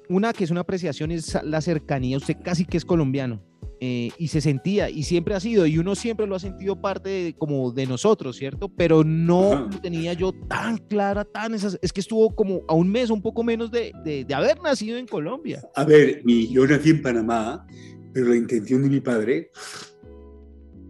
una 0.08 0.32
que 0.32 0.44
es 0.44 0.50
una 0.50 0.60
apreciación 0.60 1.10
es 1.10 1.38
la 1.42 1.60
cercanía. 1.60 2.16
Usted 2.16 2.36
casi 2.42 2.64
que 2.64 2.76
es 2.76 2.84
colombiano. 2.84 3.42
Eh, 3.84 4.12
y 4.16 4.28
se 4.28 4.40
sentía, 4.40 4.88
y 4.88 5.02
siempre 5.02 5.34
ha 5.34 5.40
sido, 5.40 5.66
y 5.66 5.76
uno 5.76 5.96
siempre 5.96 6.24
lo 6.28 6.36
ha 6.36 6.38
sentido 6.38 6.80
parte 6.80 7.08
de, 7.08 7.34
como 7.36 7.72
de 7.72 7.84
nosotros, 7.84 8.36
¿cierto? 8.36 8.68
Pero 8.68 9.02
no 9.02 9.68
tenía 9.82 10.12
yo 10.12 10.32
tan 10.46 10.78
clara, 10.78 11.24
tan 11.24 11.52
esas, 11.52 11.76
es 11.82 11.92
que 11.92 12.00
estuvo 12.00 12.32
como 12.32 12.60
a 12.68 12.74
un 12.74 12.88
mes, 12.88 13.10
un 13.10 13.20
poco 13.20 13.42
menos 13.42 13.72
de, 13.72 13.90
de, 14.04 14.24
de 14.24 14.34
haber 14.34 14.60
nacido 14.60 14.98
en 14.98 15.06
Colombia. 15.08 15.60
A 15.74 15.84
ver, 15.84 16.22
mi, 16.24 16.46
yo 16.46 16.64
nací 16.64 16.90
en 16.90 17.02
Panamá, 17.02 17.66
pero 18.12 18.28
la 18.28 18.36
intención 18.36 18.84
de 18.84 18.88
mi 18.88 19.00
padre 19.00 19.50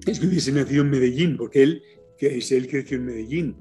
es 0.06 0.20
que 0.20 0.26
hubiese 0.26 0.52
nacido 0.52 0.82
en 0.82 0.90
Medellín, 0.90 1.38
porque 1.38 1.62
él, 1.62 1.82
que 2.18 2.36
es, 2.36 2.52
él 2.52 2.68
creció 2.68 2.98
en 2.98 3.06
Medellín 3.06 3.56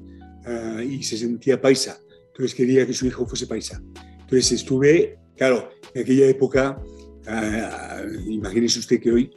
uh, 0.46 0.82
y 0.82 1.04
se 1.04 1.16
sentía 1.16 1.62
paisa, 1.62 2.02
entonces 2.28 2.54
quería 2.54 2.86
que 2.86 2.92
su 2.92 3.08
hijo 3.08 3.26
fuese 3.26 3.48
paisa. 3.48 3.82
Entonces 3.96 4.52
estuve, 4.52 5.18
claro, 5.38 5.70
en 5.94 6.02
aquella 6.02 6.28
época 6.28 6.84
Uh, 7.28 8.30
imagínese 8.30 8.80
usted 8.80 9.00
que 9.00 9.12
hoy 9.12 9.32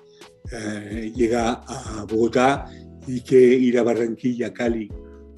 uh, 0.53 1.15
llega 1.15 1.63
a 1.67 2.07
Bogotá 2.09 2.67
y 3.07 3.21
que 3.21 3.39
ir 3.39 3.79
a 3.79 3.83
Barranquilla, 3.83 4.53
Cali 4.53 4.91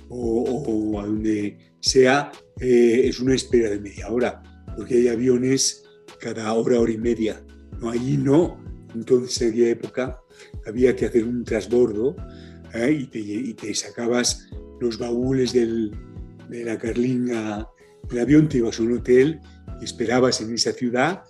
o, 0.09 1.00
a 1.00 1.07
donde 1.07 1.59
sea 1.81 2.31
eh, 2.61 3.03
es 3.05 3.21
una 3.21 3.35
espera 3.35 3.71
de 3.71 3.81
media 3.81 4.09
hora, 4.09 4.43
porque 4.76 4.95
hay 4.95 5.09
aviones 5.09 5.85
cada 6.21 6.53
hora, 6.53 6.81
hora 6.81 6.93
y 6.93 6.99
media. 6.99 7.45
No, 7.81 7.91
allí 7.91 8.17
no. 8.17 8.62
Entonces 8.95 9.43
en 9.43 9.49
aquella 9.50 9.69
época 9.71 10.21
había 10.67 10.97
que 10.97 11.07
hacer 11.07 11.25
un 11.25 11.45
transbordo 11.45 12.17
¿eh? 12.73 12.93
y, 13.00 13.07
te, 13.07 13.19
y, 13.19 13.55
te, 13.55 13.75
sacabas 13.75 14.49
los 14.81 14.99
baúles 14.99 15.53
del, 15.53 15.91
de 16.49 16.65
la 16.65 16.79
carlinga 16.79 17.69
del 18.09 18.21
avión, 18.21 18.49
te 18.49 18.59
ibas 18.59 18.79
a 18.79 18.83
un 18.85 18.99
hotel 18.99 19.41
y 19.81 19.85
esperabas 19.85 20.41
en 20.41 20.55
esa 20.55 20.73
ciudad 20.73 21.25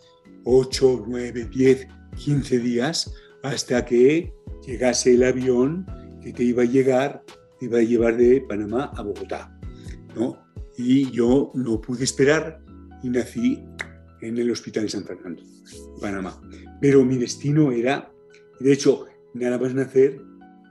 8, 0.46 1.04
9, 1.06 1.48
10, 1.52 1.88
15 2.24 2.58
días 2.60 3.12
hasta 3.42 3.84
que 3.84 4.32
llegase 4.66 5.14
el 5.14 5.24
avión 5.24 5.84
que 6.22 6.32
te 6.32 6.44
iba 6.44 6.62
a 6.62 6.66
llegar, 6.66 7.22
te 7.58 7.66
iba 7.66 7.78
a 7.78 7.82
llevar 7.82 8.16
de 8.16 8.40
Panamá 8.40 8.92
a 8.96 9.02
Bogotá. 9.02 9.58
¿no? 10.14 10.38
Y 10.78 11.10
yo 11.10 11.50
no 11.54 11.80
pude 11.80 12.04
esperar 12.04 12.62
y 13.02 13.10
nací 13.10 13.62
en 14.20 14.38
el 14.38 14.50
Hospital 14.50 14.84
de 14.84 14.88
San 14.88 15.04
Fernando, 15.04 15.42
Panamá. 16.00 16.40
Pero 16.80 17.04
mi 17.04 17.18
destino 17.18 17.72
era, 17.72 18.10
de 18.60 18.72
hecho, 18.72 19.06
nada 19.34 19.58
más 19.58 19.74
nacer, 19.74 20.20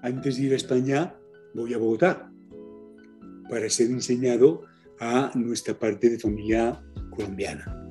antes 0.01 0.37
de 0.37 0.43
ir 0.43 0.53
a 0.53 0.55
España, 0.55 1.15
voy 1.53 1.73
a 1.73 1.77
Bogotá 1.77 2.31
para 3.49 3.69
ser 3.69 3.87
enseñado 3.91 4.63
a 4.99 5.31
nuestra 5.35 5.77
parte 5.77 6.09
de 6.09 6.19
familia 6.19 6.81
colombiana. 7.11 7.81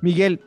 Miguel, 0.00 0.40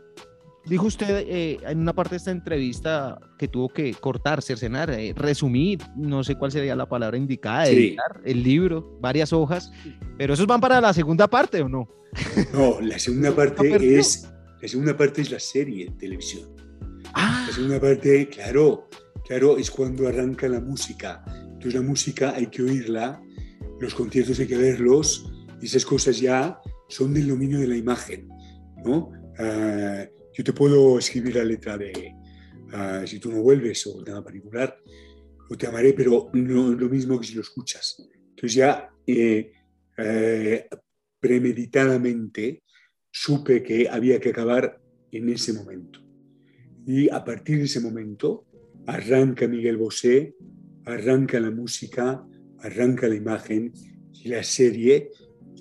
dijo 0.68 0.88
usted 0.88 1.26
eh, 1.28 1.60
en 1.68 1.80
una 1.80 1.94
parte 1.94 2.12
de 2.12 2.18
esta 2.18 2.32
entrevista 2.32 3.20
que 3.38 3.48
tuvo 3.48 3.70
que 3.70 3.94
cortar, 3.94 4.42
cercenar, 4.42 4.90
eh, 4.90 5.14
resumir, 5.16 5.80
no 5.96 6.24
sé 6.24 6.36
cuál 6.36 6.52
sería 6.52 6.76
la 6.76 6.88
palabra 6.88 7.18
indicada, 7.18 7.66
Sí. 7.66 7.76
editar 7.76 8.22
el 8.24 8.44
libro, 8.44 8.98
varias 9.02 9.32
hojas, 9.34 9.72
pero 10.18 10.34
esos 10.34 10.48
van 10.48 10.62
para 10.62 10.82
la 10.82 10.94
segunda 10.94 11.28
parte 11.28 11.62
o 11.62 11.70
no? 11.70 11.88
No, 12.54 12.80
la 12.82 12.98
segunda 12.98 13.36
parte 13.36 13.98
es 14.00 14.32
la 14.62 14.68
segunda 14.68 14.98
parte 14.98 15.22
es 15.22 15.30
la 15.32 15.40
serie 15.40 15.86
de 15.86 15.92
televisión. 15.92 16.50
Ah, 17.14 17.46
La 17.48 17.54
segunda 17.54 17.80
parte, 17.80 18.28
claro, 18.30 18.90
claro, 19.28 19.58
es 19.58 19.70
cuando 19.70 20.08
arranca 20.08 20.48
la 20.48 20.60
música. 20.60 21.24
Entonces 21.28 21.76
la 21.76 21.82
música 21.82 22.34
hay 22.36 22.48
que 22.48 22.64
oírla, 22.64 23.22
los 23.80 23.94
conciertos 23.94 24.40
hay 24.40 24.48
que 24.48 24.58
verlos, 24.58 25.32
y 25.62 25.66
esas 25.68 25.86
cosas 25.86 26.20
ya 26.20 26.60
son 26.90 27.14
del 27.14 27.28
dominio 27.28 27.60
de 27.60 27.68
la 27.68 27.76
imagen, 27.78 28.28
¿no? 28.84 29.12
Ah, 29.38 30.06
yo 30.36 30.44
te 30.44 30.54
puedo 30.54 31.00
escribir 31.00 31.36
la 31.36 31.46
letra 31.46 31.77
de 31.77 32.13
ah, 32.74 33.04
Si 33.06 33.20
tú 33.20 33.32
no 33.32 33.42
vuelves 33.42 33.88
o 33.88 34.04
nada 34.04 34.24
particular, 34.24 34.77
o 35.50 35.57
te 35.57 35.68
amaré, 35.68 35.94
pero 35.94 36.29
no 36.33 36.72
lo 36.72 36.90
mismo 36.90 37.20
que 37.20 37.27
si 37.27 37.36
lo 37.36 37.42
escuchas. 37.42 37.98
Entonces 38.29 38.53
ya 38.53 38.90
eh, 39.07 39.51
eh, 39.98 40.68
premeditadamente 41.20 42.64
supe 43.12 43.64
que 43.64 43.88
había 43.88 44.20
que 44.20 44.29
acabar 44.29 44.81
en 45.12 45.29
ese 45.29 45.53
momento. 45.53 46.01
Y 46.86 47.10
a 47.10 47.24
partir 47.24 47.60
de 47.60 47.66
ese 47.66 47.79
momento 47.79 48.46
arranca 48.88 49.48
Miguel 49.48 49.77
Bosé, 49.77 50.36
arranca 50.83 51.40
la 51.40 51.51
música, 51.51 52.25
arranca 52.60 53.07
la 53.07 53.16
imagen 53.16 53.72
y 54.14 54.29
la 54.29 54.44
serie 54.44 55.12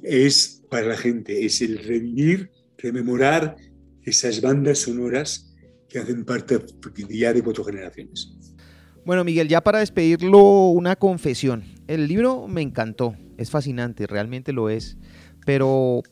es 0.03 0.63
para 0.69 0.89
la 0.89 0.97
gente, 0.97 1.45
es 1.45 1.63
el 1.63 1.79
revivir, 1.79 2.51
rememorar 2.77 3.57
esas 4.05 4.41
bandas 4.41 4.79
sonoras 4.81 5.55
que 5.89 5.99
hacen 5.99 6.25
parte 6.25 6.59
ya 7.09 7.33
de 7.33 7.43
cuatro 7.43 7.65
generaciones. 7.65 8.33
Bueno, 9.05 9.23
Miguel, 9.23 9.49
ya 9.49 9.63
para 9.63 9.81
despedirlo, 9.81 10.69
una 10.69 10.97
confesión. 10.97 11.63
El 11.87 12.09
libro 12.09 12.49
me 12.49 12.63
encantó, 12.63 13.15
es 13.37 13.51
fascinante, 13.51 14.07
realmente 14.07 14.53
lo 14.53 14.71
es, 14.71 14.97
pero 15.45 16.03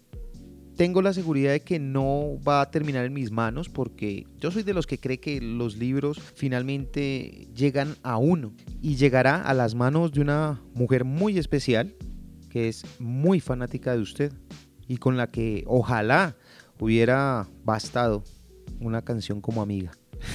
tengo 0.76 1.02
la 1.02 1.12
seguridad 1.12 1.52
de 1.52 1.60
que 1.60 1.78
no 1.78 2.38
va 2.46 2.60
a 2.60 2.70
terminar 2.70 3.04
en 3.04 3.12
mis 3.12 3.30
manos 3.30 3.68
porque 3.68 4.26
yo 4.38 4.50
soy 4.50 4.62
de 4.62 4.74
los 4.74 4.86
que 4.86 4.98
cree 4.98 5.20
que 5.20 5.40
los 5.40 5.76
libros 5.76 6.20
finalmente 6.34 7.48
llegan 7.54 7.96
a 8.02 8.16
uno 8.16 8.54
y 8.80 8.96
llegará 8.96 9.42
a 9.42 9.54
las 9.54 9.74
manos 9.74 10.12
de 10.12 10.20
una 10.20 10.62
mujer 10.74 11.04
muy 11.04 11.38
especial 11.38 11.94
que 12.48 12.68
es 12.68 12.84
muy 12.98 13.40
fanática 13.40 13.94
de 13.94 14.02
usted 14.02 14.32
y 14.86 14.96
con 14.96 15.16
la 15.16 15.28
que 15.28 15.64
ojalá 15.66 16.36
hubiera 16.82 17.48
bastado 17.62 18.24
una 18.80 19.02
canción 19.02 19.40
como 19.40 19.62
amiga. 19.62 19.92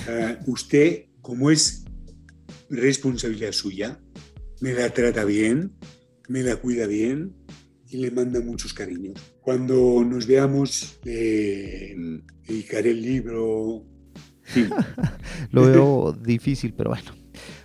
Uh, 0.08 0.52
usted, 0.52 1.08
como 1.22 1.52
es 1.52 1.84
responsabilidad 2.70 3.52
suya, 3.52 4.00
me 4.62 4.72
la 4.72 4.90
trata 4.92 5.26
bien, 5.26 5.74
me 6.30 6.44
la 6.44 6.56
cuida 6.56 6.88
bien 6.88 7.36
y 7.90 7.98
le 7.98 8.12
manda 8.12 8.40
muchos 8.40 8.74
cariños. 8.74 9.20
Cuando 9.42 10.06
nos 10.06 10.26
veamos, 10.26 11.00
le 11.04 12.22
dedicaré 12.48 12.92
el 12.92 13.02
libro. 13.02 13.84
Sí. 14.46 14.70
Lo 15.52 15.64
veo 15.64 16.14
difícil, 16.14 16.74
pero 16.74 16.92
bueno. 16.92 17.12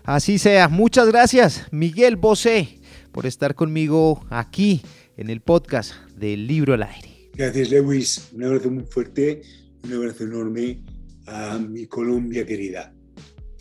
Así 0.02 0.38
sea. 0.38 0.68
Muchas 0.68 1.06
gracias, 1.06 1.68
Miguel 1.70 2.16
Bosé, 2.16 2.80
por 3.12 3.26
estar 3.26 3.54
conmigo 3.54 4.26
aquí 4.28 4.82
en 5.16 5.30
el 5.30 5.40
podcast 5.40 5.92
del 6.16 6.48
Libro 6.48 6.74
al 6.74 6.82
Aire. 6.82 7.11
Gracias, 7.34 7.70
Lewis. 7.70 8.28
Un 8.32 8.44
abrazo 8.44 8.70
muy 8.70 8.84
fuerte, 8.84 9.42
un 9.84 9.92
abrazo 9.94 10.24
enorme 10.24 10.84
a 11.26 11.58
mi 11.58 11.86
Colombia 11.86 12.44
querida. 12.44 12.94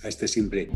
Hasta 0.04 0.28
siempre. 0.28 0.70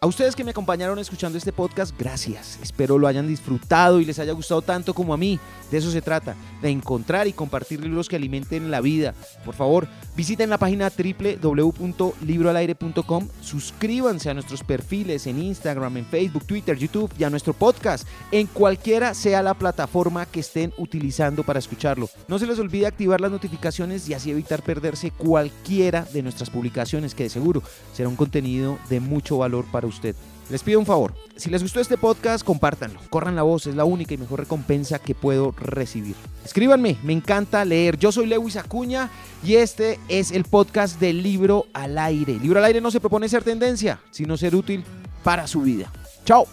A 0.00 0.06
ustedes 0.06 0.36
que 0.36 0.44
me 0.44 0.52
acompañaron 0.52 1.00
escuchando 1.00 1.38
este 1.38 1.52
podcast, 1.52 1.92
gracias. 1.98 2.60
Espero 2.62 2.98
lo 2.98 3.08
hayan 3.08 3.26
disfrutado 3.26 3.98
y 3.98 4.04
les 4.04 4.20
haya 4.20 4.32
gustado 4.32 4.62
tanto 4.62 4.94
como 4.94 5.12
a 5.12 5.16
mí. 5.16 5.40
De 5.72 5.78
eso 5.78 5.90
se 5.90 6.00
trata, 6.00 6.36
de 6.62 6.70
encontrar 6.70 7.26
y 7.26 7.32
compartir 7.32 7.80
libros 7.80 8.08
que 8.08 8.14
alimenten 8.14 8.70
la 8.70 8.80
vida. 8.80 9.12
Por 9.44 9.56
favor, 9.56 9.88
visiten 10.16 10.50
la 10.50 10.58
página 10.58 10.92
www.libroalaire.com, 10.96 13.28
suscríbanse 13.40 14.30
a 14.30 14.34
nuestros 14.34 14.62
perfiles 14.62 15.26
en 15.26 15.42
Instagram, 15.42 15.96
en 15.96 16.06
Facebook, 16.06 16.46
Twitter, 16.46 16.78
YouTube 16.78 17.12
y 17.18 17.24
a 17.24 17.30
nuestro 17.30 17.52
podcast, 17.52 18.06
en 18.30 18.46
cualquiera 18.46 19.14
sea 19.14 19.42
la 19.42 19.54
plataforma 19.54 20.26
que 20.26 20.38
estén 20.40 20.72
utilizando 20.78 21.42
para 21.42 21.58
escucharlo. 21.58 22.08
No 22.28 22.38
se 22.38 22.46
les 22.46 22.60
olvide 22.60 22.86
activar 22.86 23.20
las 23.20 23.32
notificaciones 23.32 24.08
y 24.08 24.14
así 24.14 24.30
evitar 24.30 24.62
perderse 24.62 25.10
cualquiera 25.10 26.06
de 26.12 26.22
nuestras 26.22 26.50
publicaciones, 26.50 27.16
que 27.16 27.24
de 27.24 27.30
seguro 27.30 27.64
será 27.92 28.08
un 28.08 28.14
contenido 28.14 28.78
de 28.88 29.00
mucho 29.00 29.38
valor 29.38 29.64
para 29.72 29.87
usted. 29.88 30.14
Les 30.50 30.62
pido 30.62 30.78
un 30.78 30.86
favor, 30.86 31.14
si 31.36 31.50
les 31.50 31.62
gustó 31.62 31.78
este 31.78 31.98
podcast, 31.98 32.42
compártanlo, 32.42 33.00
corran 33.10 33.36
la 33.36 33.42
voz, 33.42 33.66
es 33.66 33.74
la 33.74 33.84
única 33.84 34.14
y 34.14 34.18
mejor 34.18 34.40
recompensa 34.40 34.98
que 34.98 35.14
puedo 35.14 35.52
recibir. 35.58 36.16
Escríbanme, 36.42 36.96
me 37.02 37.12
encanta 37.12 37.64
leer. 37.66 37.98
Yo 37.98 38.12
soy 38.12 38.26
Lewis 38.26 38.56
Acuña 38.56 39.10
y 39.44 39.56
este 39.56 39.98
es 40.08 40.30
el 40.30 40.44
podcast 40.44 40.98
del 41.00 41.22
Libro 41.22 41.66
al 41.74 41.98
Aire. 41.98 42.34
El 42.34 42.42
Libro 42.42 42.60
al 42.60 42.64
Aire 42.64 42.80
no 42.80 42.90
se 42.90 43.00
propone 43.00 43.28
ser 43.28 43.44
tendencia, 43.44 44.00
sino 44.10 44.38
ser 44.38 44.54
útil 44.54 44.84
para 45.22 45.46
su 45.46 45.60
vida. 45.60 45.92
Chao. 46.24 46.46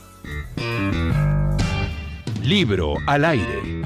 Libro 2.44 2.96
al 3.08 3.24
aire. 3.24 3.85